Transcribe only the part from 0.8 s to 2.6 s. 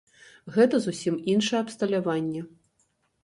зусім іншае абсталяванне.